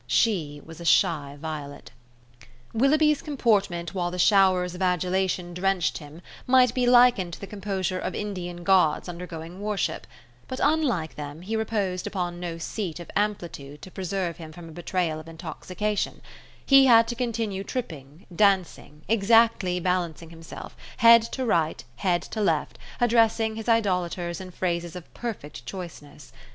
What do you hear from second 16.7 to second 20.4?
had to continue tripping, dancing, exactly balancing